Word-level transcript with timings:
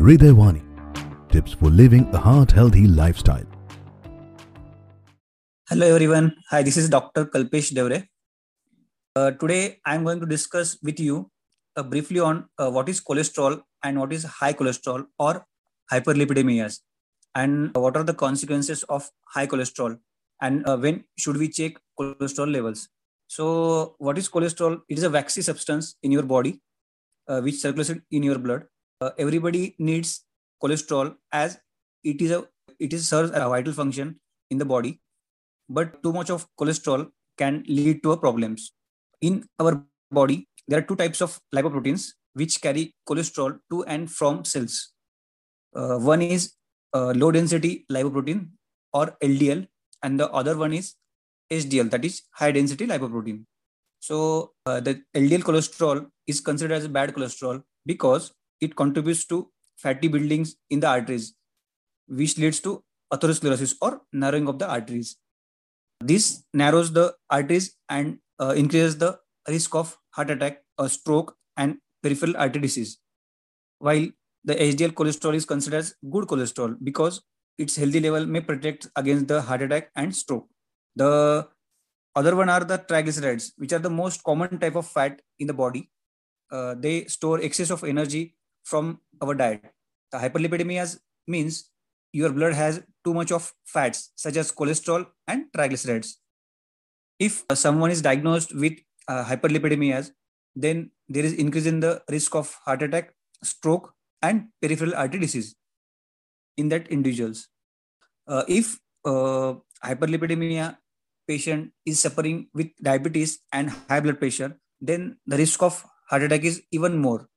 Hridayawani. 0.00 0.62
Tips 1.30 1.52
for 1.52 1.68
living 1.68 2.08
a 2.14 2.18
heart 2.18 2.52
healthy 2.52 2.86
lifestyle. 2.86 3.44
Hello 5.68 5.86
everyone. 5.94 6.36
Hi, 6.48 6.62
this 6.62 6.78
is 6.78 6.88
Dr. 6.88 7.26
Kalpesh 7.26 7.70
Deore. 7.78 8.06
Uh, 9.14 9.32
today 9.32 9.78
I 9.84 9.94
am 9.96 10.04
going 10.04 10.18
to 10.20 10.24
discuss 10.24 10.78
with 10.82 10.98
you 10.98 11.30
uh, 11.76 11.82
briefly 11.82 12.18
on 12.18 12.48
uh, 12.56 12.70
what 12.70 12.88
is 12.88 13.02
cholesterol 13.02 13.60
and 13.82 14.00
what 14.00 14.14
is 14.14 14.24
high 14.24 14.54
cholesterol 14.54 15.04
or 15.18 15.44
hyperlipidemias 15.92 16.78
and 17.34 17.76
what 17.76 17.94
are 17.94 18.02
the 18.02 18.14
consequences 18.14 18.82
of 18.84 19.10
high 19.28 19.46
cholesterol 19.46 19.98
and 20.40 20.66
uh, 20.66 20.78
when 20.78 21.04
should 21.18 21.36
we 21.36 21.46
check 21.46 21.74
cholesterol 22.00 22.50
levels. 22.50 22.88
So 23.26 23.96
what 23.98 24.16
is 24.16 24.30
cholesterol? 24.30 24.80
It 24.88 24.96
is 24.96 25.04
a 25.04 25.10
waxy 25.10 25.42
substance 25.42 25.96
in 26.02 26.10
your 26.10 26.22
body 26.22 26.62
uh, 27.28 27.42
which 27.42 27.56
circulates 27.56 27.92
in 28.10 28.22
your 28.22 28.38
blood. 28.38 28.64
Uh, 29.00 29.10
everybody 29.16 29.74
needs 29.78 30.24
cholesterol 30.62 31.14
as 31.32 31.58
it 32.04 32.20
is 32.20 32.30
a 32.30 32.44
it 32.78 32.92
is 32.92 33.08
serves 33.08 33.30
a 33.34 33.48
vital 33.48 33.72
function 33.72 34.20
in 34.50 34.58
the 34.58 34.64
body 34.64 35.00
but 35.70 36.02
too 36.02 36.12
much 36.12 36.30
of 36.30 36.46
cholesterol 36.60 37.08
can 37.38 37.64
lead 37.66 38.02
to 38.02 38.16
problems. 38.18 38.72
In 39.22 39.44
our 39.58 39.82
body 40.10 40.46
there 40.68 40.78
are 40.80 40.82
two 40.82 40.96
types 40.96 41.22
of 41.22 41.40
lipoproteins 41.54 42.12
which 42.34 42.60
carry 42.60 42.94
cholesterol 43.08 43.58
to 43.70 43.84
and 43.84 44.10
from 44.10 44.44
cells. 44.44 44.92
Uh, 45.74 45.96
one 45.98 46.20
is 46.20 46.52
uh, 46.92 47.12
low 47.16 47.30
density 47.30 47.86
lipoprotein 47.90 48.48
or 48.92 49.16
ldl 49.22 49.66
and 50.02 50.20
the 50.20 50.28
other 50.30 50.58
one 50.58 50.74
is 50.74 50.94
hdl 51.50 51.90
that 51.90 52.04
is 52.04 52.20
high 52.32 52.52
density 52.52 52.86
lipoprotein. 52.86 53.44
So 54.00 54.52
uh, 54.66 54.80
the 54.80 55.02
ldl 55.14 55.42
cholesterol 55.48 56.06
is 56.26 56.42
considered 56.42 56.74
as 56.74 56.84
a 56.84 56.90
bad 56.90 57.14
cholesterol 57.14 57.62
because 57.86 58.32
it 58.60 58.76
contributes 58.76 59.24
to 59.26 59.50
fatty 59.76 60.08
buildings 60.08 60.56
in 60.68 60.80
the 60.80 60.86
arteries, 60.86 61.34
which 62.06 62.36
leads 62.38 62.60
to 62.60 62.82
atherosclerosis 63.12 63.74
or 63.80 64.02
narrowing 64.12 64.48
of 64.48 64.58
the 64.58 64.68
arteries. 64.68 65.16
This 66.00 66.44
narrows 66.54 66.92
the 66.92 67.14
arteries 67.28 67.76
and 67.88 68.18
uh, 68.40 68.54
increases 68.56 68.98
the 68.98 69.18
risk 69.48 69.74
of 69.74 69.96
heart 70.10 70.30
attack, 70.30 70.62
a 70.78 70.88
stroke, 70.88 71.36
and 71.56 71.78
peripheral 72.02 72.36
artery 72.36 72.62
disease. 72.62 72.98
While 73.78 74.08
the 74.44 74.54
HDL 74.54 74.92
cholesterol 74.92 75.34
is 75.34 75.44
considered 75.44 75.78
as 75.78 75.94
good 76.10 76.26
cholesterol 76.26 76.76
because 76.82 77.22
its 77.58 77.76
healthy 77.76 78.00
level 78.00 78.26
may 78.26 78.40
protect 78.40 78.88
against 78.96 79.28
the 79.28 79.42
heart 79.42 79.62
attack 79.62 79.90
and 79.96 80.14
stroke. 80.14 80.48
The 80.96 81.46
other 82.16 82.34
one 82.34 82.48
are 82.48 82.64
the 82.64 82.78
triglycerides, 82.78 83.52
which 83.56 83.72
are 83.72 83.78
the 83.78 83.90
most 83.90 84.24
common 84.24 84.58
type 84.58 84.76
of 84.76 84.86
fat 84.86 85.20
in 85.38 85.46
the 85.46 85.52
body. 85.52 85.90
Uh, 86.50 86.74
they 86.74 87.04
store 87.04 87.40
excess 87.40 87.70
of 87.70 87.84
energy 87.84 88.34
from 88.70 89.00
our 89.22 89.34
diet. 89.34 89.74
The 90.12 90.18
hyperlipidemia 90.18 90.98
means 91.26 91.70
your 92.12 92.32
blood 92.32 92.54
has 92.54 92.82
too 93.04 93.14
much 93.14 93.32
of 93.32 93.52
fats 93.64 94.10
such 94.16 94.36
as 94.36 94.52
cholesterol 94.52 95.06
and 95.28 95.44
triglycerides. 95.56 96.14
If 97.18 97.44
someone 97.54 97.90
is 97.90 98.02
diagnosed 98.02 98.54
with 98.54 98.78
uh, 99.08 99.24
hyperlipidemia, 99.24 100.10
then 100.56 100.90
there 101.08 101.24
is 101.24 101.34
increase 101.34 101.66
in 101.66 101.80
the 101.80 102.02
risk 102.10 102.34
of 102.34 102.52
heart 102.64 102.82
attack, 102.82 103.14
stroke, 103.44 103.92
and 104.22 104.48
peripheral 104.60 104.94
artery 104.94 105.20
disease 105.20 105.54
in 106.56 106.68
that 106.68 106.88
individuals. 106.88 107.48
Uh, 108.26 108.44
if 108.48 108.78
uh, 109.04 109.54
hyperlipidemia 109.84 110.76
patient 111.28 111.72
is 111.86 112.00
suffering 112.00 112.48
with 112.54 112.68
diabetes 112.82 113.38
and 113.52 113.70
high 113.88 114.00
blood 114.00 114.18
pressure, 114.18 114.58
then 114.80 115.16
the 115.26 115.36
risk 115.36 115.62
of 115.62 115.84
heart 116.08 116.22
attack 116.22 116.44
is 116.44 116.62
even 116.72 116.98
more. 116.98 117.28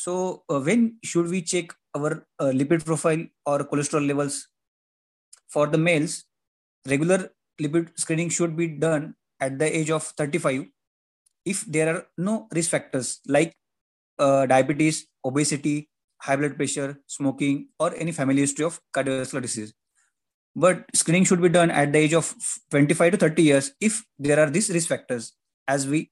So, 0.00 0.44
uh, 0.48 0.60
when 0.60 0.96
should 1.04 1.28
we 1.28 1.42
check 1.42 1.72
our 1.94 2.26
uh, 2.38 2.52
lipid 2.58 2.86
profile 2.86 3.22
or 3.44 3.58
cholesterol 3.70 4.06
levels? 4.06 4.48
For 5.48 5.66
the 5.66 5.76
males, 5.76 6.24
regular 6.88 7.18
lipid 7.60 7.90
screening 7.98 8.30
should 8.30 8.56
be 8.56 8.68
done 8.68 9.14
at 9.40 9.58
the 9.58 9.68
age 9.78 9.90
of 9.90 10.04
35 10.04 10.68
if 11.44 11.66
there 11.66 11.94
are 11.94 12.06
no 12.16 12.48
risk 12.54 12.70
factors 12.70 13.20
like 13.26 13.52
uh, 14.18 14.46
diabetes, 14.46 15.06
obesity, 15.22 15.90
high 16.22 16.36
blood 16.36 16.56
pressure, 16.56 16.98
smoking, 17.06 17.68
or 17.78 17.94
any 17.94 18.12
family 18.12 18.40
history 18.40 18.64
of 18.64 18.80
cardiovascular 18.96 19.42
disease. 19.42 19.74
But 20.56 20.86
screening 20.94 21.24
should 21.24 21.42
be 21.42 21.50
done 21.50 21.70
at 21.70 21.92
the 21.92 21.98
age 21.98 22.14
of 22.14 22.34
25 22.70 23.12
to 23.12 23.18
30 23.18 23.42
years 23.42 23.72
if 23.82 24.02
there 24.18 24.40
are 24.40 24.48
these 24.48 24.70
risk 24.70 24.88
factors, 24.88 25.34
as 25.68 25.86
we, 25.86 26.10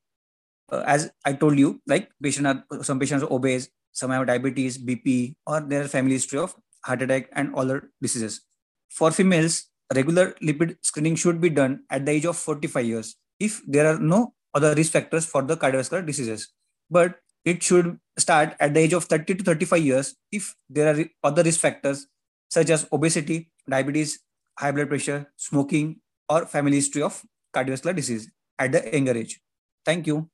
uh, 0.71 0.84
as 0.87 1.10
I 1.25 1.32
told 1.32 1.59
you, 1.59 1.81
like 1.87 2.10
patient 2.22 2.47
are, 2.47 2.82
some 2.82 2.98
patients 2.98 3.22
are 3.22 3.32
obese, 3.32 3.71
some 3.93 4.10
have 4.10 4.26
diabetes, 4.26 4.78
BP, 4.78 5.34
or 5.47 5.60
their 5.60 5.88
family 5.88 6.15
history 6.15 6.38
of 6.38 6.54
heart 6.84 7.03
attack 7.03 7.28
and 7.32 7.54
other 7.54 7.91
diseases. 8.00 8.43
For 8.88 9.10
females, 9.10 9.66
regular 9.94 10.34
lipid 10.43 10.76
screening 10.82 11.16
should 11.16 11.41
be 11.41 11.50
done 11.50 11.84
at 11.91 12.06
the 12.06 12.12
age 12.12 12.25
of 12.25 12.37
45 12.37 12.84
years 12.84 13.16
if 13.38 13.60
there 13.66 13.87
are 13.87 13.98
no 13.98 14.34
other 14.54 14.75
risk 14.75 14.93
factors 14.93 15.27
for 15.27 15.43
the 15.43 15.56
cardiovascular 15.56 16.04
diseases. 16.04 16.48
But 16.91 17.16
it 17.44 17.62
should 17.62 17.98
start 18.19 18.54
at 18.60 18.75
the 18.75 18.81
age 18.81 18.93
of 18.93 19.04
30 19.04 19.37
to 19.37 19.44
35 19.44 19.82
years 19.82 20.15
if 20.32 20.54
there 20.69 20.94
are 20.94 21.04
other 21.22 21.43
risk 21.43 21.60
factors 21.60 22.06
such 22.50 22.71
as 22.71 22.87
obesity, 22.93 23.50
diabetes, 23.69 24.21
high 24.59 24.72
blood 24.72 24.88
pressure, 24.88 25.31
smoking, 25.37 26.00
or 26.28 26.47
family 26.47 26.77
history 26.77 27.03
of 27.03 27.22
cardiovascular 27.54 27.94
disease 27.94 28.31
at 28.59 28.72
the 28.72 28.91
younger 28.93 29.16
age. 29.16 29.41
Thank 29.84 30.06
you. 30.06 30.28